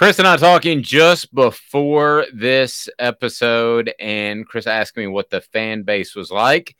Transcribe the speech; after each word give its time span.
Chris 0.00 0.18
and 0.18 0.26
I 0.26 0.38
talking 0.38 0.82
just 0.82 1.34
before 1.34 2.24
this 2.32 2.88
episode, 2.98 3.92
and 4.00 4.46
Chris 4.48 4.66
asked 4.66 4.96
me 4.96 5.06
what 5.06 5.28
the 5.28 5.42
fan 5.42 5.82
base 5.82 6.16
was 6.16 6.30
like. 6.30 6.74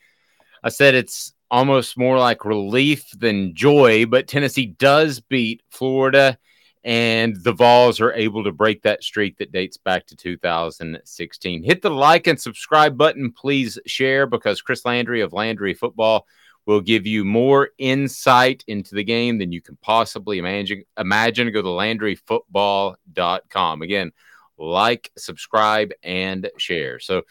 I 0.65 0.71
said 0.71 0.95
it's 0.95 1.35
almost 1.51 1.98
more 1.98 2.17
like 2.17 2.47
relief 2.47 3.11
than 3.11 3.55
joy, 3.55 4.07
but 4.07 4.27
Tennessee 4.27 4.65
does 4.65 5.21
beat 5.21 5.63
Florida, 5.69 6.39
and 6.83 7.37
the 7.45 7.53
Vols 7.53 8.01
are 8.01 8.15
able 8.15 8.43
to 8.43 8.53
break 8.53 8.81
that 8.85 9.05
streak 9.05 9.37
that 9.37 9.53
dates 9.53 9.77
back 9.77 10.07
to 10.07 10.17
2016. 10.17 11.63
Hit 11.63 11.83
the 11.83 11.91
like 11.91 12.27
and 12.27 12.41
subscribe 12.41 12.97
button. 12.97 13.33
Please 13.33 13.79
share 13.85 14.25
because 14.25 14.63
Chris 14.63 14.87
Landry 14.87 15.21
of 15.21 15.35
Landry 15.35 15.75
Football 15.75 16.27
will 16.71 16.81
give 16.81 17.05
you 17.05 17.25
more 17.25 17.71
insight 17.79 18.63
into 18.69 18.95
the 18.95 19.03
game 19.03 19.39
than 19.39 19.51
you 19.51 19.61
can 19.61 19.77
possibly 19.83 20.39
imagine. 20.39 20.85
Imagine. 20.97 21.53
Go 21.53 21.63
to 21.63 21.69
LandryFootball.com. 21.69 23.83
Again, 23.83 24.13
like, 24.57 25.11
subscribe, 25.19 25.91
and 26.05 26.48
share. 26.59 27.01
So, 27.01 27.23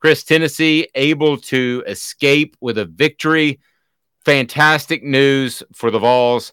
Chris, 0.00 0.22
Tennessee 0.22 0.86
able 0.94 1.38
to 1.38 1.82
escape 1.86 2.58
with 2.60 2.76
a 2.76 2.84
victory. 2.84 3.58
Fantastic 4.26 5.02
news 5.02 5.62
for 5.72 5.90
the 5.90 5.98
Vols. 5.98 6.52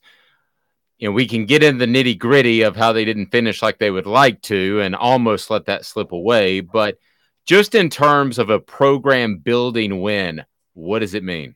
You 1.00 1.10
know, 1.10 1.14
we 1.14 1.28
can 1.28 1.46
get 1.46 1.64
in 1.64 1.80
the 1.80 1.86
nitty 1.86 2.18
gritty 2.18 2.62
of 2.62 2.78
how 2.78 2.94
they 2.94 3.04
didn't 3.04 3.32
finish 3.32 3.62
like 3.62 3.78
they 3.78 3.92
would 3.92 4.06
like 4.06 4.42
to 4.44 4.80
and 4.80 4.96
almost 4.96 5.50
let 5.50 5.66
that 5.66 5.84
slip 5.84 6.14
away. 6.14 6.62
But 6.62 6.98
just 7.46 7.76
in 7.76 7.90
terms 7.90 8.40
of 8.40 8.50
a 8.50 8.60
program 8.60 9.40
building 9.40 10.00
win, 10.00 10.46
what 10.74 11.00
does 11.00 11.14
it 11.14 11.26
mean? 11.26 11.56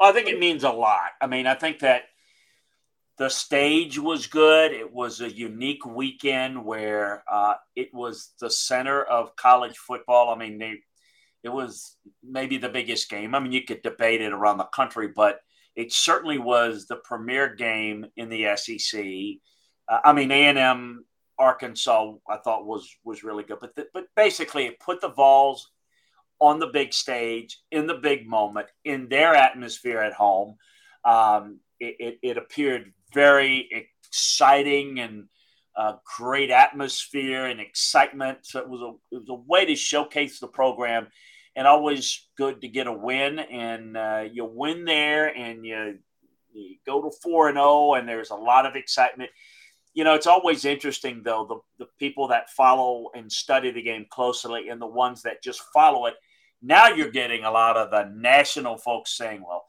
I 0.00 0.12
think 0.12 0.28
it 0.28 0.38
means 0.38 0.64
a 0.64 0.70
lot. 0.70 1.10
I 1.20 1.26
mean, 1.26 1.46
I 1.46 1.54
think 1.54 1.80
that 1.80 2.02
the 3.16 3.28
stage 3.28 3.98
was 3.98 4.26
good. 4.26 4.72
It 4.72 4.92
was 4.92 5.20
a 5.20 5.32
unique 5.32 5.86
weekend 5.86 6.64
where 6.64 7.22
uh, 7.30 7.54
it 7.76 7.94
was 7.94 8.32
the 8.40 8.50
center 8.50 9.02
of 9.02 9.36
college 9.36 9.76
football. 9.76 10.30
I 10.30 10.38
mean, 10.38 10.58
they, 10.58 10.80
it 11.44 11.50
was 11.50 11.96
maybe 12.22 12.56
the 12.56 12.68
biggest 12.68 13.08
game. 13.08 13.34
I 13.34 13.40
mean, 13.40 13.52
you 13.52 13.62
could 13.62 13.82
debate 13.82 14.20
it 14.20 14.32
around 14.32 14.58
the 14.58 14.64
country, 14.64 15.08
but 15.08 15.40
it 15.76 15.92
certainly 15.92 16.38
was 16.38 16.86
the 16.86 16.96
premier 16.96 17.54
game 17.54 18.06
in 18.16 18.28
the 18.28 18.56
SEC. 18.56 19.04
Uh, 19.88 20.00
I 20.04 20.12
mean, 20.12 20.30
A 20.30 20.46
and 20.46 20.58
M 20.58 21.04
Arkansas, 21.38 22.14
I 22.28 22.36
thought 22.38 22.66
was 22.66 22.88
was 23.04 23.24
really 23.24 23.44
good, 23.44 23.58
but 23.60 23.74
the, 23.74 23.86
but 23.92 24.06
basically, 24.16 24.66
it 24.66 24.80
put 24.80 25.00
the 25.00 25.08
Vols 25.08 25.70
on 26.40 26.58
the 26.58 26.66
big 26.66 26.92
stage 26.92 27.58
in 27.70 27.86
the 27.86 27.94
big 27.94 28.26
moment 28.26 28.66
in 28.84 29.08
their 29.08 29.34
atmosphere 29.34 30.00
at 30.00 30.12
home. 30.12 30.56
Um, 31.04 31.60
it, 31.80 31.96
it, 31.98 32.18
it, 32.22 32.36
appeared 32.36 32.92
very 33.12 33.68
exciting 33.70 35.00
and 35.00 35.28
uh, 35.76 35.94
great 36.16 36.50
atmosphere 36.50 37.46
and 37.46 37.60
excitement. 37.60 38.38
So 38.42 38.60
it 38.60 38.68
was 38.68 38.80
a 38.80 39.14
it 39.14 39.18
was 39.20 39.28
a 39.28 39.34
way 39.34 39.66
to 39.66 39.76
showcase 39.76 40.40
the 40.40 40.48
program, 40.48 41.08
and 41.56 41.66
always 41.66 42.28
good 42.36 42.60
to 42.62 42.68
get 42.68 42.86
a 42.86 42.92
win. 42.92 43.38
And 43.38 43.96
uh, 43.96 44.24
you 44.32 44.44
win 44.44 44.84
there, 44.84 45.26
and 45.36 45.64
you 45.64 45.98
you 46.52 46.76
go 46.86 47.02
to 47.02 47.10
four 47.22 47.48
and 47.48 47.56
zero, 47.56 47.66
oh, 47.66 47.94
and 47.94 48.08
there's 48.08 48.30
a 48.30 48.36
lot 48.36 48.66
of 48.66 48.76
excitement. 48.76 49.30
You 49.94 50.04
know, 50.04 50.14
it's 50.14 50.26
always 50.26 50.64
interesting 50.64 51.22
though 51.24 51.46
the 51.78 51.84
the 51.84 51.90
people 51.98 52.28
that 52.28 52.50
follow 52.50 53.10
and 53.14 53.30
study 53.30 53.70
the 53.70 53.82
game 53.82 54.06
closely, 54.10 54.68
and 54.68 54.80
the 54.80 54.86
ones 54.86 55.22
that 55.22 55.42
just 55.42 55.62
follow 55.72 56.06
it 56.06 56.14
now 56.64 56.88
you're 56.88 57.10
getting 57.10 57.44
a 57.44 57.50
lot 57.50 57.76
of 57.76 57.90
the 57.90 58.10
national 58.14 58.78
folks 58.78 59.16
saying, 59.16 59.44
well, 59.46 59.66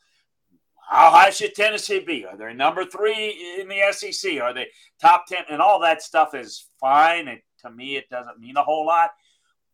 how 0.90 1.12
high 1.12 1.30
should 1.30 1.54
Tennessee 1.54 2.00
be? 2.00 2.26
Are 2.26 2.38
they 2.38 2.54
number 2.54 2.86
three 2.86 3.58
in 3.60 3.68
the 3.68 3.92
SEC? 3.92 4.40
Are 4.40 4.54
they 4.54 4.68
top 5.02 5.26
10? 5.28 5.46
And 5.50 5.62
all 5.62 5.80
that 5.82 6.02
stuff 6.02 6.34
is 6.34 6.68
fine. 6.80 7.28
And 7.28 7.42
to 7.64 7.72
me, 7.72 7.98
it 7.98 8.10
doesn't 8.10 8.40
mean 8.40 8.56
a 8.56 8.64
whole 8.64 8.86
lot. 8.86 9.10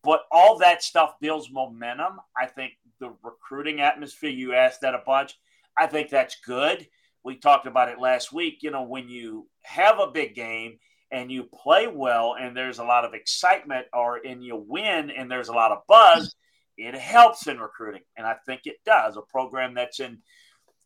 But 0.04 0.22
all 0.32 0.58
that 0.60 0.82
stuff 0.82 1.14
builds 1.22 1.52
momentum. 1.52 2.20
I 2.36 2.48
think 2.48 2.74
the 3.00 3.14
recruiting 3.24 3.82
atmosphere, 3.82 4.32
you 4.32 4.56
asked 4.56 4.82
that 4.82 4.96
a 4.96 5.04
bunch. 5.06 5.38
I 5.78 5.86
think 5.86 6.10
that's 6.10 6.38
good. 6.44 6.88
We 7.24 7.38
talked 7.38 7.68
about 7.68 7.90
it 7.90 8.00
last 8.00 8.32
week. 8.34 8.60
You 8.62 8.72
know, 8.72 8.84
when 8.84 9.10
you 9.10 9.48
have 9.64 10.00
a 10.00 10.12
big 10.12 10.36
game 10.36 10.80
and 11.12 11.32
you 11.32 11.44
play 11.44 11.88
well 11.88 12.36
and 12.40 12.56
there's 12.56 12.80
a 12.80 12.84
lot 12.84 13.06
of 13.06 13.14
excitement, 13.14 13.86
or 13.94 14.18
and 14.26 14.44
you 14.44 14.56
win 14.56 15.10
and 15.10 15.30
there's 15.30 15.50
a 15.50 15.54
lot 15.54 15.72
of 15.72 15.86
buzz, 15.88 16.34
it 16.78 16.96
helps 16.96 17.48
in 17.48 17.60
recruiting, 17.60 18.02
and 18.18 18.26
I 18.26 18.36
think 18.46 18.62
it 18.66 18.78
does. 18.86 19.18
A 19.18 19.22
program 19.22 19.76
that's 19.76 20.00
in, 20.00 20.20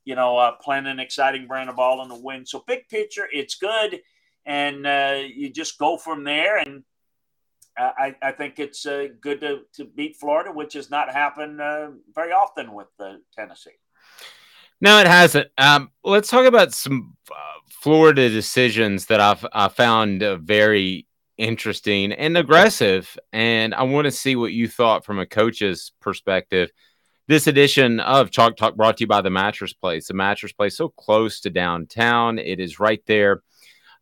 you 0.03 0.15
know, 0.15 0.35
uh, 0.35 0.53
playing 0.61 0.87
an 0.87 0.99
exciting 0.99 1.47
brand 1.47 1.69
of 1.69 1.77
ball 1.77 2.01
and 2.01 2.11
the 2.11 2.19
win. 2.19 2.45
So 2.45 2.63
big 2.67 2.89
picture, 2.89 3.27
it's 3.31 3.55
good, 3.55 4.01
and 4.45 4.85
uh, 4.85 5.21
you 5.23 5.49
just 5.51 5.77
go 5.77 5.95
from 5.95 6.23
there. 6.23 6.57
And 6.57 6.83
I, 7.77 8.15
I 8.21 8.31
think 8.31 8.59
it's 8.59 8.85
uh, 8.85 9.07
good 9.21 9.41
to, 9.41 9.61
to 9.75 9.85
beat 9.85 10.17
Florida, 10.17 10.51
which 10.51 10.73
has 10.73 10.89
not 10.89 11.13
happened 11.13 11.61
uh, 11.61 11.91
very 12.13 12.31
often 12.31 12.73
with 12.73 12.87
Tennessee. 13.33 13.77
No, 14.81 14.99
it 14.99 15.07
hasn't. 15.07 15.47
Um, 15.57 15.89
let's 16.03 16.29
talk 16.29 16.45
about 16.45 16.73
some 16.73 17.15
uh, 17.31 17.35
Florida 17.69 18.29
decisions 18.29 19.05
that 19.07 19.19
I've 19.19 19.45
I 19.53 19.67
found 19.69 20.21
uh, 20.21 20.37
very 20.37 21.07
interesting 21.37 22.11
and 22.11 22.37
aggressive. 22.37 23.17
And 23.33 23.73
I 23.73 23.83
want 23.83 24.05
to 24.05 24.11
see 24.11 24.35
what 24.35 24.53
you 24.53 24.67
thought 24.67 25.05
from 25.05 25.19
a 25.19 25.25
coach's 25.25 25.91
perspective. 26.01 26.71
This 27.27 27.47
edition 27.47 27.99
of 27.99 28.29
Chalk 28.29 28.55
Talk 28.55 28.75
brought 28.75 28.97
to 28.97 29.03
you 29.03 29.07
by 29.07 29.21
the 29.21 29.31
Mattress 29.31 29.73
Place. 29.73 30.07
The 30.07 30.13
Mattress 30.13 30.53
Place, 30.53 30.77
so 30.77 30.89
close 30.89 31.39
to 31.41 31.49
downtown. 31.49 32.37
It 32.37 32.59
is 32.59 32.79
right 32.79 33.01
there 33.07 33.41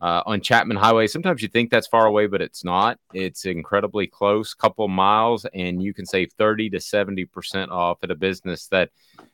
uh, 0.03 0.21
on 0.25 0.41
Chapman 0.41 0.75
Highway. 0.75 1.07
Sometimes 1.07 1.41
you 1.41 1.47
think 1.47 1.71
that's 1.71 1.87
far 1.87 2.05
away, 2.05 2.27
but 2.27 2.41
it's 2.41 2.65
not. 2.65 2.99
It's 3.13 3.45
incredibly 3.45 4.05
close, 4.05 4.53
couple 4.53 4.85
miles, 4.89 5.45
and 5.53 5.81
you 5.81 5.93
can 5.93 6.05
save 6.05 6.33
30 6.33 6.71
to 6.71 6.77
70% 6.77 7.69
off 7.69 7.99
at 8.03 8.11
a 8.11 8.15
business 8.15 8.67
that 8.67 8.89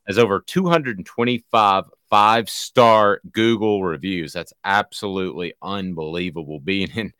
has 0.06 0.20
over 0.20 0.42
225 0.46 1.86
five 2.12 2.50
star 2.50 3.20
Google 3.32 3.84
reviews. 3.84 4.32
That's 4.32 4.54
absolutely 4.64 5.54
unbelievable. 5.60 6.60
Being 6.60 6.92
in 6.92 7.14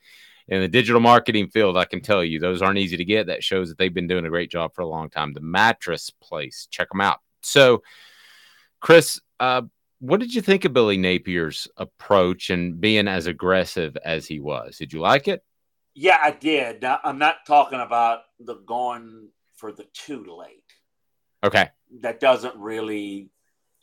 in 0.48 0.62
the 0.62 0.68
digital 0.68 1.02
marketing 1.02 1.48
field, 1.48 1.76
I 1.76 1.86
can 1.86 2.02
tell 2.02 2.24
you 2.24 2.40
those 2.40 2.62
aren't 2.62 2.80
easy 2.80 2.98
to 2.98 3.06
get. 3.06 3.28
That 3.28 3.44
shows 3.44 3.70
that 3.70 3.80
they've 3.80 3.94
been 3.94 4.08
doing 4.08 4.26
a 4.26 4.30
great 4.30 4.52
job 4.52 4.76
for 4.76 4.82
a 4.82 4.88
long 4.88 5.10
time. 5.10 5.34
The 5.34 5.42
mattress 5.42 6.12
place, 6.22 6.68
check 6.70 6.90
them 6.90 7.02
out. 7.02 7.20
So, 7.42 7.82
Chris, 8.80 9.20
uh, 9.40 9.64
what 10.00 10.20
did 10.20 10.34
you 10.34 10.42
think 10.42 10.66
of 10.66 10.74
Billy 10.74 10.98
Napier's 10.98 11.68
approach 11.78 12.50
and 12.50 12.80
being 12.80 13.08
as 13.08 13.28
aggressive 13.28 13.98
as 14.04 14.28
he 14.28 14.40
was? 14.40 14.78
Did 14.78 14.94
you 14.94 15.00
like 15.00 15.28
it? 15.28 15.44
Yeah, 15.94 16.18
I 16.22 16.32
did. 16.32 16.82
Now, 16.82 17.00
I'm 17.04 17.18
not 17.18 17.46
talking 17.46 17.80
about 17.80 18.22
the 18.40 18.56
going 18.56 19.30
for 19.56 19.72
the 19.72 19.86
two 19.94 20.26
late. 20.38 20.64
Okay. 21.44 21.70
That 22.02 22.20
doesn't 22.20 22.56
really 22.58 23.32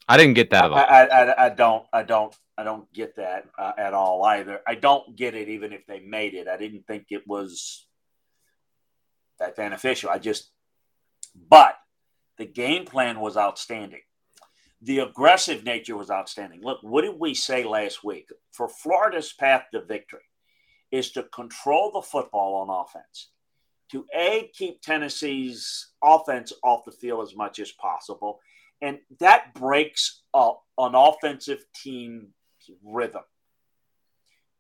I 0.09 0.17
didn't 0.17 0.35
get 0.35 0.51
that 0.51 0.67
at 0.67 0.71
all. 0.71 0.79
I, 0.79 1.05
I, 1.05 1.47
I 1.47 1.49
don't. 1.49 1.85
I 1.93 2.03
don't. 2.03 2.35
I 2.57 2.65
don't 2.65 2.91
get 2.93 3.17
that 3.17 3.47
uh, 3.59 3.73
at 3.77 3.93
all 3.93 4.25
either. 4.25 4.61
I 4.67 4.77
don't 4.77 5.17
get 5.17 5.35
it 5.35 5.49
even 5.49 5.73
if 5.73 5.87
they 5.87 6.01
made 6.01 6.35
it. 6.35 6.49
I 6.49 6.57
didn't 6.57 6.87
think 6.87 7.07
it 7.11 7.27
was 7.27 7.87
that 9.39 9.57
beneficial. 9.57 10.09
I 10.09 10.19
just, 10.19 10.51
but 11.35 11.77
the 12.39 12.47
game 12.47 12.87
plan 12.87 13.21
was 13.21 13.37
outstanding. 13.37 14.01
The 14.83 14.99
aggressive 15.01 15.65
nature 15.65 15.97
was 15.97 16.11
outstanding. 16.11 16.61
Look, 16.63 16.79
what 16.83 17.03
did 17.03 17.19
we 17.19 17.35
say 17.35 17.65
last 17.65 18.05
week? 18.05 18.29
For 18.53 18.69
Florida's 18.69 19.33
path 19.33 19.65
to 19.73 19.83
victory 19.83 20.21
is 20.93 21.13
to 21.13 21.23
control 21.25 21.91
the 21.93 22.03
football 22.03 22.57
on 22.57 22.85
offense, 22.85 23.31
to 23.93 24.05
A, 24.15 24.51
keep 24.55 24.83
Tennessee's 24.83 25.89
offense 26.03 26.53
off 26.63 26.85
the 26.85 26.93
field 26.93 27.27
as 27.27 27.35
much 27.35 27.59
as 27.59 27.73
possible. 27.73 28.41
And 28.83 28.99
that 29.21 29.55
breaks 29.55 30.23
up 30.35 30.63
an 30.77 30.95
offensive 30.95 31.65
team 31.83 32.29
rhythm. 32.85 33.23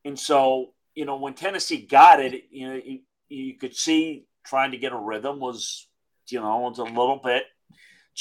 And 0.04 0.18
so, 0.18 0.72
you 0.94 1.04
know, 1.04 1.16
when 1.16 1.34
Tennessee 1.34 1.84
got 1.84 2.20
it, 2.20 2.44
you 2.50 2.68
know, 2.68 2.80
you, 2.82 3.00
you 3.28 3.54
could 3.58 3.76
see 3.76 4.26
trying 4.44 4.70
to 4.70 4.78
get 4.78 4.92
a 4.92 4.96
rhythm 4.96 5.40
was, 5.40 5.88
you 6.28 6.40
know, 6.40 6.60
was 6.60 6.78
a 6.78 6.84
little 6.84 7.20
bit 7.22 7.44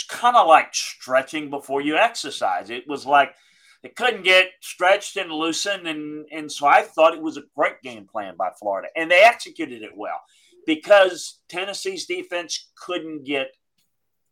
kind 0.04 0.36
of 0.36 0.48
like 0.48 0.74
stretching 0.74 1.50
before 1.50 1.82
you 1.82 1.96
exercise. 1.96 2.70
It 2.70 2.88
was 2.88 3.06
like 3.06 3.34
it 3.84 3.96
couldn't 3.96 4.24
get 4.24 4.48
stretched 4.62 5.16
and 5.18 5.32
loosened, 5.32 5.88
and 5.88 6.26
and 6.32 6.52
so 6.52 6.68
I 6.68 6.82
thought 6.82 7.14
it 7.14 7.22
was 7.22 7.38
a 7.38 7.44
great 7.56 7.82
game 7.82 8.06
plan 8.06 8.36
by 8.38 8.50
Florida, 8.60 8.90
and 8.96 9.10
they 9.10 9.24
executed 9.24 9.84
it 9.84 9.96
well 9.96 10.22
because 10.66 11.40
Tennessee's 11.48 12.06
defense 12.06 12.72
couldn't 12.76 13.26
get 13.26 13.56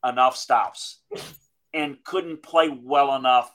enough 0.04 0.36
stops 0.36 1.02
and 1.74 2.04
couldn't 2.04 2.44
play 2.44 2.70
well 2.70 3.16
enough 3.16 3.54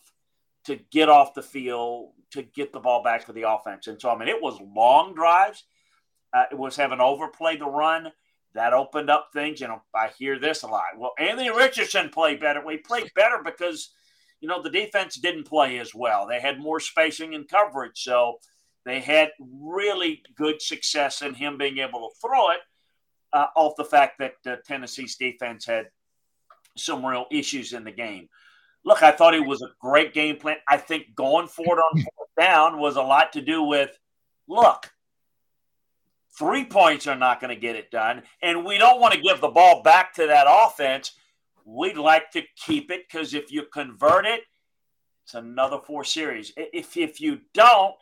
to 0.65 0.77
get 0.91 1.09
off 1.09 1.35
the 1.35 1.43
field 1.43 2.13
to 2.31 2.43
get 2.43 2.73
the 2.73 2.81
ball 2.81 3.03
back 3.03 3.27
to 3.27 3.33
the 3.33 3.49
offense. 3.49 3.87
And 3.87 4.01
so 4.01 4.11
I 4.11 4.19
mean, 4.19 4.29
it 4.29 4.41
was 4.41 4.61
long 4.61 5.15
drives. 5.15 5.65
Uh, 6.33 6.45
it 6.51 6.59
was 6.59 6.77
having 6.77 7.01
overplay 7.01 7.57
the 7.57 7.67
run 7.67 8.13
that 8.55 8.73
opened 8.73 9.11
up 9.11 9.29
things. 9.33 9.61
You 9.61 9.69
know, 9.69 9.83
I 9.95 10.09
hear 10.19 10.39
this 10.39 10.63
a 10.63 10.67
lot. 10.67 10.97
Well, 10.97 11.13
Anthony 11.19 11.51
Richardson 11.51 12.09
played 12.11 12.41
better. 12.41 12.65
We 12.65 12.79
played 12.79 13.11
better 13.15 13.41
because, 13.45 13.91
you 14.41 14.49
know, 14.49 14.63
the 14.63 14.71
defense 14.71 15.17
didn't 15.17 15.45
play 15.45 15.79
as 15.79 15.95
well. 15.95 16.27
They 16.27 16.41
had 16.41 16.59
more 16.59 16.81
spacing 16.81 17.35
and 17.35 17.49
coverage. 17.49 18.03
So 18.03 18.39
they 18.85 19.01
had 19.01 19.31
really 19.41 20.23
good 20.37 20.63
success 20.63 21.23
in 21.23 21.35
him 21.35 21.59
being 21.59 21.79
able 21.79 22.09
to 22.09 22.15
throw 22.21 22.51
it 22.51 22.61
uh, 23.33 23.47
off 23.55 23.75
the 23.77 23.85
fact 23.85 24.19
that 24.19 24.35
uh, 24.47 24.57
Tennessee's 24.67 25.17
defense 25.17 25.67
had 25.67 25.89
some 26.77 27.05
real 27.05 27.27
issues 27.31 27.73
in 27.73 27.85
the 27.85 27.93
game. 27.93 28.29
Look, 28.85 29.03
I 29.03 29.11
thought 29.11 29.35
it 29.35 29.45
was 29.45 29.61
a 29.61 29.75
great 29.81 30.15
game 30.15 30.37
plan. 30.37 30.57
I 30.69 30.79
think 30.79 31.15
going 31.15 31.49
forward 31.49 31.81
on 31.81 32.01
fourth 32.01 32.31
down 32.39 32.79
was 32.79 32.97
a 32.97 33.03
lot 33.03 33.33
to 33.33 33.43
do 33.43 33.63
with 33.63 33.91
look, 34.49 34.91
Three 36.39 36.65
points 36.65 37.09
are 37.09 37.17
not 37.17 37.41
going 37.41 37.55
to 37.55 37.61
get 37.61 37.75
it 37.75 37.91
done. 37.91 38.23
And 38.43 38.65
we 38.65 38.79
don't 38.79 39.01
want 39.01 39.13
to 39.15 39.21
give 39.21 39.41
the 39.41 39.49
ball 39.49 39.83
back 39.83 40.15
to 40.15 40.27
that 40.29 40.47
offense. 40.49 41.13
We'd 41.65 41.97
like 41.97 42.31
to 42.33 42.43
keep 42.57 42.91
it 42.93 43.07
because 43.11 43.35
if 43.35 43.51
you 43.51 43.65
convert 43.65 44.25
it, 44.25 44.43
it's 45.25 45.35
another 45.35 45.79
four 45.85 46.05
series. 46.05 46.53
If, 46.57 46.97
if 46.97 47.21
you 47.21 47.41
don't, 47.55 47.95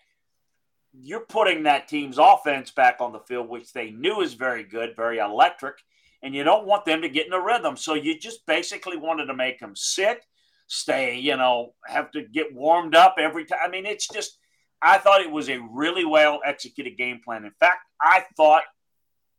you're 0.92 1.20
putting 1.20 1.64
that 1.64 1.88
team's 1.88 2.18
offense 2.18 2.70
back 2.70 2.98
on 3.00 3.12
the 3.12 3.20
field, 3.20 3.48
which 3.48 3.72
they 3.72 3.90
knew 3.90 4.20
is 4.20 4.34
very 4.34 4.64
good, 4.64 4.94
very 4.94 5.18
electric, 5.18 5.76
and 6.22 6.34
you 6.34 6.44
don't 6.44 6.66
want 6.66 6.84
them 6.84 7.02
to 7.02 7.08
get 7.08 7.26
in 7.26 7.32
a 7.32 7.40
rhythm. 7.40 7.76
So 7.76 7.94
you 7.94 8.18
just 8.18 8.46
basically 8.46 8.96
wanted 8.96 9.26
to 9.26 9.34
make 9.34 9.58
them 9.58 9.74
sit, 9.74 10.24
stay, 10.66 11.18
you 11.18 11.36
know, 11.36 11.74
have 11.86 12.10
to 12.12 12.22
get 12.22 12.54
warmed 12.54 12.94
up 12.94 13.16
every 13.18 13.44
time. 13.44 13.58
I 13.64 13.68
mean, 13.68 13.86
it's 13.86 14.08
just 14.08 14.38
I 14.82 14.98
thought 14.98 15.20
it 15.20 15.30
was 15.30 15.48
a 15.48 15.58
really 15.70 16.04
well 16.04 16.40
executed 16.44 16.96
game 16.96 17.20
plan. 17.24 17.44
In 17.44 17.52
fact, 17.58 17.80
I 18.00 18.24
thought 18.36 18.62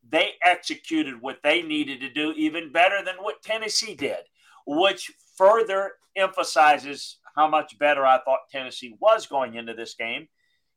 they 0.10 0.31
executed 0.44 1.22
what 1.22 1.39
they 1.44 1.62
needed 1.62 2.01
to 2.01 2.10
do 2.10 2.34
even 2.34 2.72
better 2.72 3.04
than 3.04 3.16
what 3.18 3.42
Tennessee 3.44 3.95
did, 3.95 4.19
which 4.66 5.12
further 5.38 5.94
emphasizes 6.16 7.19
how 7.36 7.48
much 7.48 7.78
better 7.78 8.06
I 8.06 8.19
thought 8.24 8.50
Tennessee 8.51 8.95
was 9.00 9.28
going 9.28 9.56
into 9.56 9.74
this 9.74 9.94
game 9.94 10.28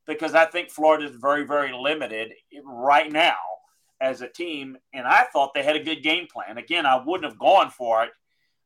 because 0.07 0.35
I 0.35 0.45
think 0.45 0.71
Florida 0.71 1.07
is 1.07 1.17
very, 1.17 1.47
very 1.47 1.73
limited 1.73 2.33
right 2.65 3.11
now 3.11 3.37
as 4.01 4.21
a 4.21 4.29
team. 4.29 4.77
And 4.93 5.07
I 5.07 5.25
thought 5.33 5.55
they 5.55 5.63
had 5.63 5.77
a 5.77 5.85
good 5.85 6.03
game 6.03 6.27
plan. 6.33 6.59
Again, 6.59 6.85
I 6.85 7.03
wouldn't 7.05 7.31
have 7.31 7.39
gone 7.39 7.71
for 7.71 8.05
it 8.05 8.11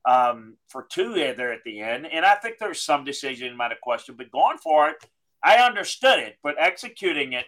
um, 0.06 0.56
for 0.69 0.87
two 0.91 1.14
there 1.14 1.52
at 1.52 1.64
the 1.64 1.81
end. 1.81 2.06
And 2.11 2.25
I 2.25 2.35
think 2.35 2.58
there's 2.58 2.82
some 2.82 3.05
decision 3.05 3.56
might 3.56 3.70
have 3.70 3.81
questioned, 3.81 4.19
but 4.19 4.31
going 4.32 4.58
for 4.58 4.88
it 4.88 4.96
I 5.44 5.56
understood 5.58 6.20
it, 6.20 6.38
but 6.43 6.56
executing 6.58 7.35
it 7.35 7.44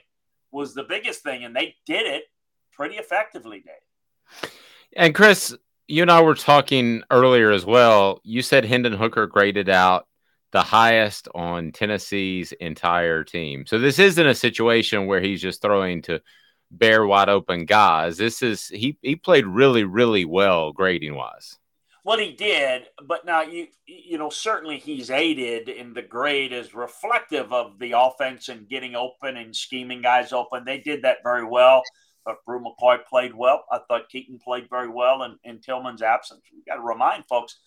was 0.52 0.75
the 0.75 0.84
biggest 0.84 1.22
thing, 1.22 1.44
and 1.44 1.56
they 1.56 1.75
did 1.87 2.06
it 2.06 2.25
pretty 2.72 2.96
effectively, 2.96 3.64
Dave. 3.64 4.50
And 4.94 5.14
Chris, 5.14 5.56
you 5.88 6.02
and 6.02 6.10
I 6.10 6.20
were 6.20 6.34
talking 6.34 7.02
earlier 7.10 7.50
as 7.50 7.64
well. 7.64 8.20
You 8.22 8.43
said 8.43 8.64
Hendon 8.64 8.93
Hooker 8.93 9.26
graded 9.26 9.69
out 9.69 10.06
the 10.52 10.62
highest 10.62 11.28
on 11.34 11.72
Tennessee's 11.72 12.52
entire 12.52 13.25
team. 13.25 13.66
So 13.66 13.78
this 13.78 13.98
isn't 13.98 14.26
a 14.26 14.34
situation 14.34 15.06
where 15.06 15.20
he's 15.20 15.43
just 15.43 15.62
throwing 15.62 16.02
to 16.02 16.20
bare 16.70 17.06
wide 17.06 17.28
open 17.28 17.64
guys. 17.64 18.16
This 18.16 18.43
is 18.43 18.69
he 18.69 18.98
he 19.02 19.16
played 19.16 19.46
really 19.46 19.84
really 19.84 20.25
well 20.25 20.72
grading 20.72 21.14
wise. 21.14 21.58
Well, 22.06 22.19
he 22.19 22.31
did, 22.31 22.85
but 23.05 23.26
now 23.26 23.43
you 23.43 23.67
you 23.85 24.17
know 24.17 24.31
certainly 24.31 24.79
he's 24.79 25.11
aided, 25.11 25.69
and 25.69 25.93
the 25.93 26.03
grade 26.03 26.53
is 26.53 26.73
reflective 26.73 27.53
of 27.53 27.81
the 27.81 27.99
offense 27.99 28.49
and 28.49 28.69
getting 28.69 28.94
open 28.94 29.37
and 29.37 29.55
scheming 29.55 30.03
guys 30.03 30.32
open. 30.32 30.64
They 30.64 30.79
did 30.79 31.03
that 31.03 31.25
very 31.25 31.44
well. 31.44 31.82
But 32.25 32.44
Bru 32.47 32.61
McCoy 32.61 33.05
played 33.05 33.35
well. 33.35 33.64
I 33.73 33.81
thought 33.88 34.08
Keyton 34.08 34.38
played 34.38 34.70
very 34.70 34.88
well 34.88 35.25
in, 35.25 35.37
in 35.43 35.61
Tillman's 35.61 36.00
absence. 36.00 36.43
We 36.53 36.62
got 36.64 36.76
to 36.76 36.82
remind 36.82 37.25
folks, 37.26 37.58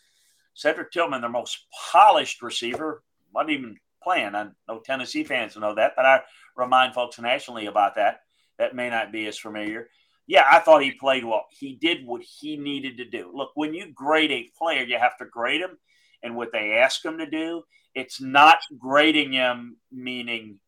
Cedric 0.53 0.93
Tillman, 0.93 1.19
their 1.19 1.29
most 1.29 1.65
polished 1.91 2.41
receiver, 2.41 3.03
wasn't 3.33 3.51
even 3.51 3.75
playing. 4.01 4.35
I 4.35 4.47
know 4.69 4.79
Tennessee 4.79 5.25
fans 5.25 5.57
know 5.57 5.75
that, 5.75 5.93
but 5.97 6.05
I 6.05 6.21
remind 6.55 6.93
folks 6.93 7.19
nationally 7.19 7.65
about 7.65 7.95
that. 7.95 8.21
That 8.57 8.73
may 8.73 8.89
not 8.89 9.11
be 9.11 9.27
as 9.27 9.37
familiar 9.37 9.89
yeah, 10.29 10.45
I 10.49 10.59
thought 10.59 10.83
he 10.83 10.91
played 10.91 11.25
well. 11.25 11.47
He 11.49 11.73
did 11.73 12.05
what 12.05 12.21
he 12.21 12.55
needed 12.55 12.97
to 12.97 13.05
do. 13.05 13.31
Look, 13.33 13.49
when 13.55 13.73
you 13.73 13.91
grade 13.91 14.31
a 14.31 14.51
player, 14.55 14.83
you 14.83 14.99
have 14.99 15.17
to 15.17 15.25
grade 15.25 15.59
him 15.59 15.75
and 16.21 16.35
what 16.35 16.51
they 16.51 16.73
ask 16.73 17.03
him 17.03 17.17
to 17.17 17.25
do. 17.25 17.63
It's 17.95 18.21
not 18.21 18.59
grading 18.77 19.31
him 19.33 19.77
meaning 19.91 20.59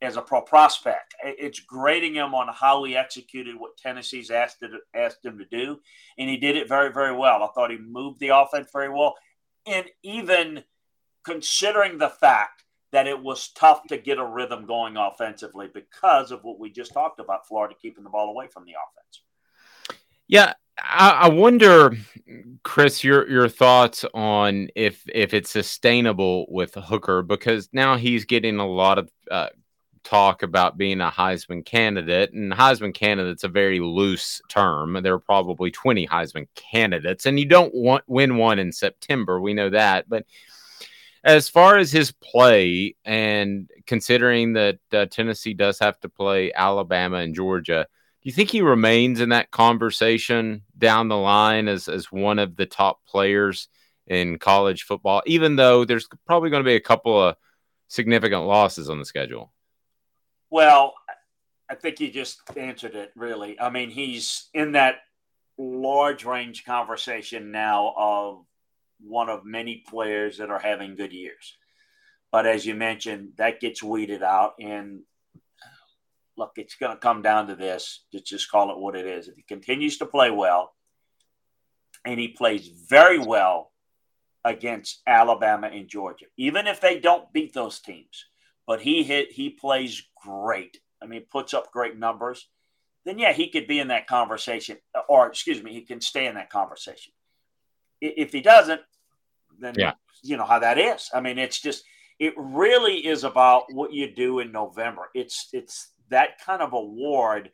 as 0.00 0.16
a 0.16 0.22
pro 0.22 0.42
prospect. 0.42 1.16
It's 1.24 1.58
grading 1.58 2.14
him 2.14 2.36
on 2.36 2.54
how 2.54 2.84
he 2.84 2.96
executed 2.96 3.56
what 3.58 3.76
Tennessee's 3.76 4.30
asked, 4.30 4.62
it, 4.62 4.70
asked 4.94 5.24
him 5.24 5.38
to 5.38 5.44
do. 5.44 5.80
And 6.16 6.30
he 6.30 6.36
did 6.36 6.56
it 6.56 6.68
very, 6.68 6.92
very 6.92 7.16
well. 7.16 7.42
I 7.42 7.48
thought 7.48 7.72
he 7.72 7.78
moved 7.78 8.20
the 8.20 8.28
offense 8.28 8.70
very 8.72 8.90
well. 8.90 9.16
And 9.66 9.86
even 10.04 10.62
considering 11.24 11.98
the 11.98 12.10
fact 12.10 12.62
that 12.92 13.06
it 13.06 13.22
was 13.22 13.48
tough 13.48 13.82
to 13.88 13.98
get 13.98 14.18
a 14.18 14.24
rhythm 14.24 14.66
going 14.66 14.96
offensively 14.96 15.68
because 15.72 16.30
of 16.30 16.42
what 16.42 16.58
we 16.58 16.70
just 16.70 16.92
talked 16.92 17.20
about 17.20 17.46
Florida 17.46 17.74
keeping 17.80 18.04
the 18.04 18.10
ball 18.10 18.30
away 18.30 18.46
from 18.46 18.64
the 18.64 18.72
offense. 18.72 19.22
Yeah, 20.26 20.54
I, 20.82 21.28
wonder, 21.28 21.96
Chris, 22.62 23.02
your 23.02 23.28
your 23.28 23.48
thoughts 23.48 24.04
on 24.14 24.68
if 24.76 25.02
if 25.12 25.34
it's 25.34 25.50
sustainable 25.50 26.46
with 26.48 26.74
Hooker 26.74 27.22
because 27.22 27.68
now 27.72 27.96
he's 27.96 28.24
getting 28.24 28.58
a 28.58 28.66
lot 28.66 28.98
of 28.98 29.10
uh, 29.30 29.48
talk 30.04 30.42
about 30.42 30.78
being 30.78 31.00
a 31.00 31.10
Heisman 31.10 31.64
candidate, 31.64 32.32
and 32.32 32.52
Heisman 32.52 32.94
candidate's 32.94 33.44
a 33.44 33.48
very 33.48 33.80
loose 33.80 34.40
term. 34.48 34.98
There 35.02 35.14
are 35.14 35.18
probably 35.18 35.70
twenty 35.70 36.06
Heisman 36.06 36.46
candidates, 36.54 37.26
and 37.26 37.38
you 37.38 37.46
don't 37.46 37.74
want 37.74 38.04
win 38.06 38.36
one 38.36 38.58
in 38.58 38.72
September. 38.72 39.40
We 39.40 39.54
know 39.54 39.70
that, 39.70 40.08
but 40.08 40.26
as 41.24 41.48
far 41.48 41.78
as 41.78 41.90
his 41.90 42.12
play, 42.12 42.94
and 43.04 43.70
considering 43.86 44.54
that 44.54 44.78
uh, 44.92 45.06
Tennessee 45.06 45.54
does 45.54 45.78
have 45.78 45.98
to 46.00 46.08
play 46.08 46.52
Alabama 46.54 47.18
and 47.18 47.34
Georgia, 47.34 47.86
do 48.22 48.28
you 48.28 48.32
think 48.32 48.50
he 48.50 48.62
remains 48.62 49.20
in 49.20 49.30
that 49.30 49.50
conversation 49.50 50.62
down 50.76 51.08
the 51.08 51.16
line 51.16 51.68
as, 51.68 51.88
as 51.88 52.10
one 52.10 52.38
of 52.38 52.56
the 52.56 52.66
top 52.66 53.04
players 53.06 53.68
in 54.06 54.38
college 54.38 54.84
football, 54.84 55.22
even 55.26 55.56
though 55.56 55.84
there's 55.84 56.08
probably 56.26 56.50
going 56.50 56.62
to 56.62 56.68
be 56.68 56.76
a 56.76 56.80
couple 56.80 57.22
of 57.22 57.36
significant 57.88 58.42
losses 58.42 58.90
on 58.90 58.98
the 58.98 59.04
schedule? 59.04 59.52
Well, 60.50 60.94
I 61.70 61.74
think 61.74 62.00
you 62.00 62.10
just 62.10 62.40
answered 62.56 62.94
it, 62.94 63.12
really. 63.14 63.60
I 63.60 63.70
mean, 63.70 63.90
he's 63.90 64.48
in 64.54 64.72
that 64.72 64.96
large 65.58 66.24
range 66.24 66.64
conversation 66.64 67.50
now 67.50 67.92
of 67.96 68.44
one 69.00 69.28
of 69.28 69.44
many 69.44 69.84
players 69.88 70.38
that 70.38 70.50
are 70.50 70.58
having 70.58 70.96
good 70.96 71.12
years. 71.12 71.56
But 72.30 72.46
as 72.46 72.66
you 72.66 72.74
mentioned, 72.74 73.32
that 73.36 73.60
gets 73.60 73.82
weeded 73.82 74.22
out. 74.22 74.54
And 74.60 75.02
uh, 75.34 75.68
look, 76.36 76.52
it's 76.56 76.74
going 76.76 76.92
to 76.92 77.00
come 77.00 77.22
down 77.22 77.46
to 77.48 77.56
this. 77.56 78.04
Let's 78.12 78.28
just 78.28 78.50
call 78.50 78.70
it 78.70 78.78
what 78.78 78.96
it 78.96 79.06
is. 79.06 79.28
If 79.28 79.36
he 79.36 79.42
continues 79.42 79.98
to 79.98 80.06
play 80.06 80.30
well, 80.30 80.74
and 82.04 82.18
he 82.18 82.28
plays 82.28 82.68
very 82.88 83.18
well 83.18 83.72
against 84.44 85.02
Alabama 85.06 85.68
and 85.68 85.88
Georgia, 85.88 86.26
even 86.36 86.66
if 86.66 86.80
they 86.80 86.98
don't 87.00 87.32
beat 87.32 87.52
those 87.52 87.80
teams. 87.80 88.26
But 88.66 88.80
he 88.80 89.02
hit, 89.02 89.32
he 89.32 89.50
plays 89.50 90.02
great. 90.22 90.78
I 91.02 91.06
mean, 91.06 91.24
puts 91.30 91.54
up 91.54 91.72
great 91.72 91.98
numbers. 91.98 92.48
Then 93.04 93.18
yeah, 93.18 93.32
he 93.32 93.48
could 93.48 93.66
be 93.66 93.78
in 93.78 93.88
that 93.88 94.06
conversation, 94.06 94.78
or 95.08 95.26
excuse 95.26 95.62
me, 95.62 95.72
he 95.72 95.82
can 95.82 96.00
stay 96.00 96.26
in 96.26 96.34
that 96.34 96.50
conversation. 96.50 97.12
If 98.00 98.32
he 98.32 98.40
doesn't, 98.40 98.80
then 99.58 99.74
yeah. 99.76 99.94
you 100.22 100.36
know 100.36 100.44
how 100.44 100.58
that 100.60 100.78
is. 100.78 101.10
I 101.12 101.20
mean, 101.20 101.38
it's 101.38 101.60
just 101.60 101.84
it 102.18 102.34
really 102.36 103.06
is 103.06 103.24
about 103.24 103.72
what 103.72 103.92
you 103.92 104.12
do 104.14 104.40
in 104.40 104.52
November. 104.52 105.08
It's 105.14 105.48
it's 105.52 105.92
that 106.10 106.40
kind 106.44 106.62
of 106.62 106.72
award. 106.72 107.50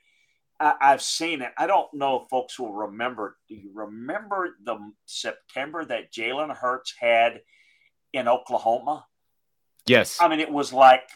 I, 0.60 0.74
I've 0.80 1.02
seen 1.02 1.42
it. 1.42 1.52
I 1.58 1.66
don't 1.66 1.92
know 1.92 2.20
if 2.20 2.28
folks 2.28 2.58
will 2.58 2.72
remember. 2.72 3.36
Do 3.48 3.54
you 3.54 3.70
remember 3.74 4.56
the 4.64 4.78
September 5.06 5.84
that 5.84 6.12
Jalen 6.12 6.54
Hurts 6.54 6.94
had 6.98 7.40
in 8.12 8.28
Oklahoma? 8.28 9.06
Yes. 9.86 10.18
I 10.20 10.28
mean, 10.28 10.40
it 10.40 10.50
was 10.50 10.72
like 10.72 11.08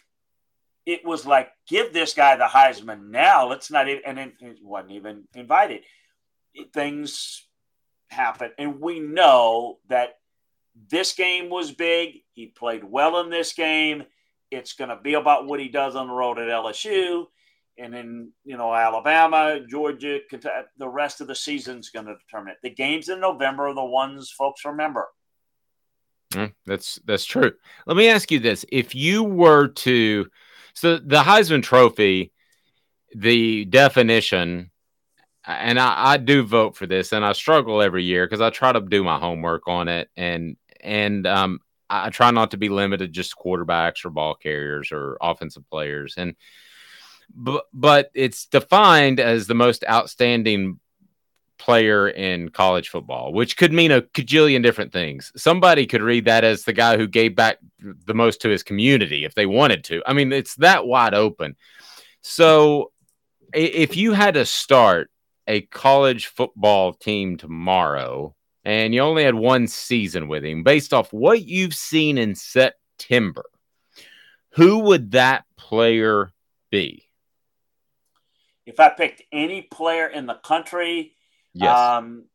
it 0.85 1.05
was 1.05 1.27
like 1.27 1.51
give 1.69 1.93
this 1.93 2.15
guy 2.15 2.37
the 2.37 2.45
Heisman 2.45 3.11
now. 3.11 3.49
Let's 3.49 3.71
not 3.71 3.89
even 3.89 4.03
and 4.05 4.19
it 4.19 4.59
wasn't 4.63 4.93
even 4.93 5.25
invited. 5.35 5.85
Things 6.75 7.48
happen, 8.09 8.50
and 8.59 8.81
we 8.81 9.00
know 9.00 9.79
that 9.88 10.15
this 10.91 11.15
game 11.15 11.50
was 11.50 11.73
big. 11.73 12.23
He 12.33 12.47
played 12.47 12.85
well 12.85 13.21
in 13.21 13.31
this 13.31 13.53
game. 13.53 14.05
It's 14.50 14.75
going 14.75 14.91
to 14.91 14.97
be 14.97 15.15
about 15.15 15.47
what 15.47 15.61
he 15.61 15.69
does 15.69 15.97
on 15.97 16.07
the 16.07 16.12
road 16.12 16.38
at 16.38 16.49
LSU. 16.49 17.27
And 17.77 17.95
then, 17.95 18.33
you 18.45 18.57
know, 18.57 18.75
Alabama, 18.75 19.61
Georgia, 19.69 20.19
the 20.79 20.88
rest 20.88 21.21
of 21.21 21.29
the 21.29 21.35
season's 21.35 21.91
going 21.91 22.07
to 22.07 22.15
determine 22.15 22.53
it. 22.53 22.59
The 22.62 22.75
games 22.75 23.09
in 23.09 23.21
November 23.21 23.69
are 23.69 23.75
the 23.75 23.85
ones 23.85 24.31
folks 24.31 24.65
remember. 24.65 25.07
Mm, 26.33 26.53
that's 26.67 26.99
that's 27.07 27.25
true. 27.25 27.53
Let 27.87 27.97
me 27.97 28.09
ask 28.09 28.31
you 28.31 28.38
this: 28.38 28.65
If 28.71 28.95
you 28.95 29.23
were 29.23 29.69
to, 29.69 30.27
so 30.75 30.99
the 30.99 31.23
Heisman 31.23 31.62
Trophy, 31.62 32.33
the 33.15 33.65
definition, 33.65 34.71
and 35.49 35.81
I, 35.81 36.12
I 36.12 36.17
do 36.19 36.43
vote 36.43 36.76
for 36.76 36.87
this, 36.87 37.12
and 37.12 37.25
I 37.25 37.33
struggle 37.33 37.81
every 37.81 38.05
year 38.05 38.26
because 38.26 38.43
I 38.43 38.50
try 38.50 38.71
to 38.71 38.81
do 38.81 39.02
my 39.02 39.19
homework 39.19 39.67
on 39.67 39.88
it, 39.88 40.11
and 40.17 40.57
and 40.81 41.26
um, 41.26 41.61
I 41.88 42.11
try 42.11 42.31
not 42.31 42.50
to 42.50 42.59
be 42.59 42.69
limited 42.69 43.12
just 43.12 43.37
quarterbacks 43.37 44.05
or 44.05 44.11
ball 44.11 44.35
carriers 44.35 44.93
or 44.93 45.17
offensive 45.21 45.69
players. 45.71 46.14
And 46.17 46.37
but 47.35 47.64
but 47.73 48.11
it's 48.14 48.47
defined 48.47 49.21
as 49.21 49.47
the 49.47 49.55
most 49.55 49.85
outstanding 49.88 50.81
player 51.57 52.09
in 52.09 52.50
college 52.50 52.90
football, 52.90 53.33
which 53.33 53.57
could 53.57 53.73
mean 53.73 53.90
a 53.90 54.02
cajillion 54.02 54.62
different 54.62 54.93
things. 54.93 55.33
Somebody 55.35 55.87
could 55.87 56.02
read 56.02 56.26
that 56.26 56.45
as 56.45 56.64
the 56.64 56.73
guy 56.73 56.97
who 56.97 57.07
gave 57.09 57.35
back 57.35 57.59
the 57.81 58.14
most 58.14 58.43
to 58.43 58.49
his 58.49 58.62
community 58.62 59.25
if 59.25 59.35
they 59.35 59.47
wanted 59.47 59.83
to. 59.85 60.02
I 60.07 60.12
mean, 60.12 60.33
it's 60.33 60.55
that 60.57 60.87
wide 60.87 61.14
open. 61.14 61.57
So 62.21 62.93
if 63.52 63.97
you 63.97 64.12
had 64.12 64.35
to 64.35 64.45
start 64.45 65.11
a 65.49 65.62
college 65.62 66.26
football 66.26 66.93
team 66.93 67.38
tomorrow, 67.38 68.37
and 68.64 68.95
you 68.95 69.00
only 69.00 69.25
had 69.25 69.35
one 69.35 69.67
season 69.67 70.28
with 70.28 70.45
him, 70.45 70.62
based 70.62 70.93
off 70.93 71.12
what 71.12 71.43
you've 71.43 71.75
seen 71.75 72.19
in 72.19 72.35
September, 72.35 73.45
who 74.50 74.81
would 74.81 75.12
that 75.12 75.45
player 75.57 76.31
be? 76.71 77.05
If 78.67 78.78
I 78.78 78.90
picked 78.90 79.23
any 79.33 79.62
player 79.62 80.07
in 80.07 80.26
the 80.26 80.35
country, 80.35 81.14
yes. 81.55 81.76
Um, 81.76 82.26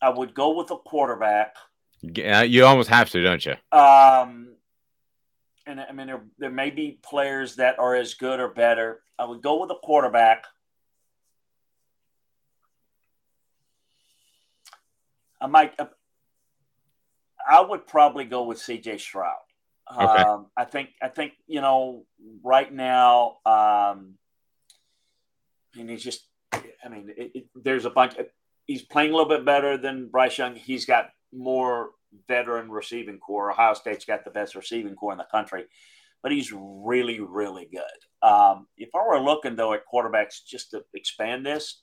I 0.00 0.08
would 0.08 0.34
go 0.34 0.56
with 0.56 0.70
a 0.70 0.76
quarterback. 0.76 1.56
Yeah, 2.02 2.42
you 2.42 2.64
almost 2.64 2.90
have 2.90 3.10
to, 3.10 3.22
don't 3.22 3.44
you? 3.44 3.52
Um, 3.72 4.54
and 5.66 5.80
I 5.80 5.92
mean, 5.92 6.06
there, 6.06 6.22
there 6.38 6.50
may 6.50 6.70
be 6.70 6.98
players 7.02 7.56
that 7.56 7.78
are 7.78 7.94
as 7.94 8.14
good 8.14 8.40
or 8.40 8.48
better. 8.48 9.00
I 9.18 9.24
would 9.24 9.42
go 9.42 9.60
with 9.60 9.70
a 9.70 9.78
quarterback. 9.82 10.44
I 15.44 15.46
might. 15.46 15.74
Uh, 15.78 15.86
I 17.46 17.60
would 17.60 17.86
probably 17.86 18.24
go 18.24 18.44
with 18.44 18.58
C.J. 18.58 18.96
Stroud. 18.96 19.34
Okay. 19.92 20.22
Um, 20.22 20.46
I 20.56 20.64
think. 20.64 20.88
I 21.02 21.08
think 21.08 21.34
you 21.46 21.60
know 21.60 22.06
right 22.42 22.72
now. 22.72 23.36
Um, 23.44 24.14
I 25.74 25.76
mean, 25.76 25.88
he's 25.88 26.02
just. 26.02 26.26
I 26.52 26.88
mean, 26.88 27.12
it, 27.16 27.30
it, 27.34 27.44
there's 27.54 27.84
a 27.84 27.90
bunch. 27.90 28.14
He's 28.64 28.82
playing 28.82 29.10
a 29.10 29.16
little 29.16 29.28
bit 29.28 29.44
better 29.44 29.76
than 29.76 30.08
Bryce 30.08 30.38
Young. 30.38 30.54
He's 30.54 30.86
got 30.86 31.10
more 31.30 31.90
veteran 32.26 32.70
receiving 32.70 33.18
corps. 33.18 33.50
Ohio 33.50 33.74
State's 33.74 34.06
got 34.06 34.24
the 34.24 34.30
best 34.30 34.54
receiving 34.54 34.94
corps 34.94 35.12
in 35.12 35.18
the 35.18 35.26
country, 35.30 35.64
but 36.22 36.32
he's 36.32 36.52
really, 36.54 37.20
really 37.20 37.68
good. 37.70 38.26
Um, 38.26 38.66
if 38.78 38.88
I 38.94 39.06
were 39.06 39.20
looking 39.20 39.56
though 39.56 39.74
at 39.74 39.82
quarterbacks, 39.92 40.42
just 40.46 40.70
to 40.70 40.82
expand 40.94 41.44
this, 41.44 41.82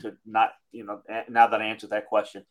to 0.00 0.16
not, 0.26 0.50
you 0.72 0.84
know, 0.84 1.02
now 1.28 1.46
that 1.46 1.60
I 1.60 1.66
answered 1.66 1.90
that 1.90 2.06
question, 2.06 2.44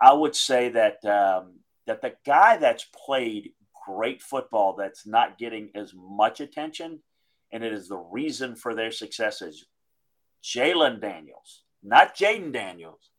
I 0.00 0.12
would 0.12 0.34
say 0.34 0.70
that 0.70 1.04
um, 1.04 1.60
that 1.86 2.02
the 2.02 2.14
guy 2.24 2.56
that's 2.56 2.86
played 3.06 3.52
great 3.86 4.22
football 4.22 4.76
that's 4.76 5.06
not 5.06 5.38
getting 5.38 5.70
as 5.74 5.92
much 5.94 6.40
attention, 6.40 7.00
and 7.52 7.64
it 7.64 7.72
is 7.72 7.88
the 7.88 7.96
reason 7.96 8.56
for 8.56 8.74
their 8.74 8.90
success 8.90 9.42
is 9.42 9.66
Jalon 10.42 11.00
Daniels, 11.00 11.64
not 11.82 12.16
Jayden 12.16 12.52
Daniels. 12.52 13.10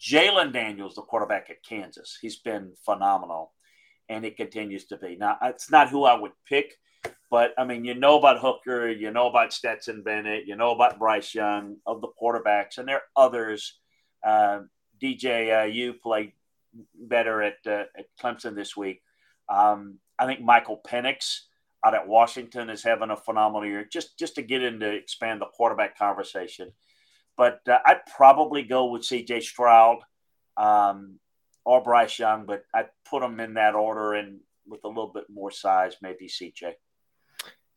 Jalon 0.00 0.52
Daniels, 0.52 0.96
the 0.96 1.02
quarterback 1.02 1.48
at 1.48 1.62
Kansas, 1.62 2.18
he's 2.20 2.38
been 2.38 2.72
phenomenal, 2.84 3.52
and 4.08 4.24
it 4.24 4.36
continues 4.36 4.86
to 4.86 4.96
be. 4.96 5.16
Now, 5.16 5.36
it's 5.42 5.70
not 5.70 5.90
who 5.90 6.04
I 6.04 6.18
would 6.18 6.32
pick 6.48 6.74
but 7.32 7.54
I 7.56 7.64
mean, 7.64 7.86
you 7.86 7.94
know 7.94 8.18
about 8.18 8.40
Hooker, 8.40 8.90
you 8.90 9.10
know 9.10 9.26
about 9.26 9.54
Stetson 9.54 10.02
Bennett, 10.02 10.46
you 10.46 10.54
know 10.54 10.72
about 10.72 10.98
Bryce 10.98 11.34
Young 11.34 11.78
of 11.86 12.02
the 12.02 12.08
quarterbacks, 12.22 12.76
and 12.76 12.86
there 12.86 12.96
are 12.96 13.24
others. 13.24 13.78
Uh, 14.22 14.60
DJ, 15.02 15.62
uh, 15.62 15.64
you 15.64 15.94
played 15.94 16.32
better 16.94 17.40
at, 17.40 17.56
uh, 17.66 17.84
at 17.96 18.04
Clemson 18.22 18.54
this 18.54 18.76
week. 18.76 19.00
Um, 19.48 19.98
I 20.18 20.26
think 20.26 20.42
Michael 20.42 20.78
Penix 20.86 21.38
out 21.82 21.94
at 21.94 22.06
Washington 22.06 22.68
is 22.68 22.82
having 22.82 23.08
a 23.08 23.16
phenomenal 23.16 23.66
year. 23.66 23.88
Just 23.90 24.18
just 24.18 24.34
to 24.34 24.42
get 24.42 24.62
into 24.62 24.90
expand 24.90 25.40
the 25.40 25.46
quarterback 25.46 25.96
conversation, 25.96 26.70
but 27.38 27.60
uh, 27.66 27.78
I'd 27.86 28.04
probably 28.14 28.62
go 28.62 28.90
with 28.90 29.06
C.J. 29.06 29.40
Stroud 29.40 30.00
um, 30.58 31.18
or 31.64 31.82
Bryce 31.82 32.18
Young, 32.18 32.44
but 32.44 32.64
I'd 32.74 32.90
put 33.08 33.22
them 33.22 33.40
in 33.40 33.54
that 33.54 33.74
order 33.74 34.12
and 34.12 34.40
with 34.66 34.84
a 34.84 34.88
little 34.88 35.12
bit 35.14 35.24
more 35.32 35.50
size, 35.50 35.96
maybe 36.02 36.28
C.J. 36.28 36.76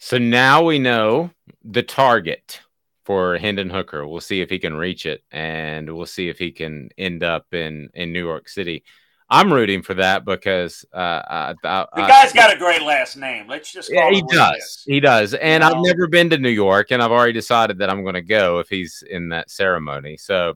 So 0.05 0.19
now 0.19 0.63
we 0.63 0.77
know 0.77 1.31
the 1.63 1.81
target 1.81 2.62
for 3.05 3.39
Hendon 3.39 3.71
Hooker. 3.71 4.07
We'll 4.07 4.21
see 4.21 4.39
if 4.39 4.51
he 4.51 4.59
can 4.59 4.75
reach 4.75 5.07
it, 5.07 5.24
and 5.31 5.89
we'll 5.89 6.05
see 6.05 6.29
if 6.29 6.38
he 6.38 6.51
can 6.51 6.89
end 6.95 7.24
up 7.24 7.51
in 7.55 7.89
in 7.95 8.13
New 8.13 8.24
York 8.24 8.47
City. 8.47 8.83
I'm 9.31 9.51
rooting 9.51 9.81
for 9.81 9.95
that 9.95 10.24
because 10.24 10.85
uh, 10.93 11.24
I, 11.27 11.55
I, 11.63 11.88
the 11.95 12.05
guy's 12.05 12.33
got 12.33 12.53
a 12.53 12.57
great 12.59 12.83
last 12.83 13.17
name. 13.17 13.47
Let's 13.47 13.74
just 13.74 13.91
yeah, 13.91 14.12
he 14.12 14.21
does. 14.21 14.83
He, 14.85 14.93
he, 14.93 15.00
does, 15.00 15.33
and 15.33 15.63
you 15.63 15.69
know? 15.71 15.75
I've 15.75 15.83
never 15.83 16.05
been 16.05 16.29
to 16.29 16.38
New 16.38 16.50
York, 16.50 16.91
and 16.91 17.01
I've 17.01 17.12
already 17.12 17.33
decided 17.33 17.79
that 17.79 17.89
I'm 17.89 18.03
going 18.03 18.13
to 18.13 18.21
go 18.21 18.59
if 18.59 18.69
he's 18.69 19.03
in 19.09 19.29
that 19.29 19.50
ceremony. 19.50 20.17
So 20.17 20.51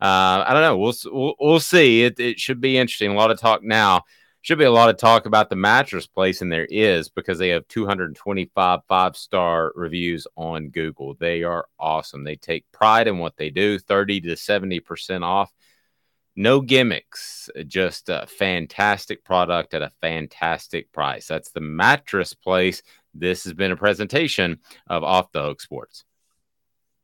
uh, 0.00 0.42
I 0.44 0.48
don't 0.52 0.62
know. 0.62 0.78
We'll, 0.78 0.94
we'll 1.04 1.34
we'll 1.38 1.60
see. 1.60 2.02
It 2.02 2.18
it 2.18 2.40
should 2.40 2.60
be 2.60 2.78
interesting. 2.78 3.12
A 3.12 3.14
lot 3.14 3.30
of 3.30 3.38
talk 3.38 3.62
now 3.62 4.02
should 4.42 4.58
be 4.58 4.64
a 4.64 4.70
lot 4.70 4.90
of 4.90 4.96
talk 4.96 5.26
about 5.26 5.48
the 5.48 5.56
mattress 5.56 6.06
place, 6.06 6.42
and 6.42 6.52
there 6.52 6.66
is 6.68 7.08
because 7.08 7.38
they 7.38 7.50
have 7.50 7.66
225 7.68 8.80
five 8.88 9.16
star 9.16 9.72
reviews 9.76 10.26
on 10.36 10.68
Google. 10.68 11.14
They 11.14 11.44
are 11.44 11.66
awesome. 11.78 12.24
They 12.24 12.36
take 12.36 12.70
pride 12.72 13.06
in 13.06 13.18
what 13.18 13.36
they 13.36 13.50
do, 13.50 13.78
30 13.78 14.20
to 14.22 14.28
70% 14.34 15.22
off. 15.22 15.52
No 16.34 16.60
gimmicks, 16.60 17.50
just 17.68 18.08
a 18.08 18.26
fantastic 18.26 19.22
product 19.22 19.74
at 19.74 19.82
a 19.82 19.92
fantastic 20.00 20.90
price. 20.90 21.28
That's 21.28 21.50
the 21.52 21.60
mattress 21.60 22.34
place. 22.34 22.82
This 23.14 23.44
has 23.44 23.52
been 23.52 23.70
a 23.70 23.76
presentation 23.76 24.58
of 24.88 25.04
Off 25.04 25.30
the 25.32 25.42
Hook 25.42 25.60
Sports. 25.60 26.04